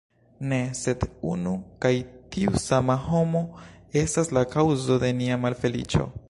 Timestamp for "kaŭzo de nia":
4.57-5.39